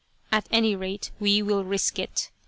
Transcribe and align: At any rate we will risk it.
At 0.31 0.47
any 0.51 0.75
rate 0.75 1.11
we 1.19 1.43
will 1.43 1.63
risk 1.63 1.99
it. 1.99 2.31